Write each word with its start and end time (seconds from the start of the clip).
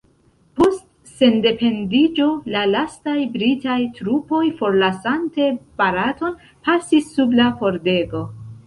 Post 0.59 1.11
sendependiĝo, 1.17 2.25
la 2.55 2.63
lastaj 2.71 3.15
britaj 3.35 3.77
trupoj 4.01 4.43
forlasante 4.63 5.53
Baraton 5.83 6.37
pasis 6.71 7.15
sub 7.19 7.43
la 7.45 7.51
pordego. 7.63 8.27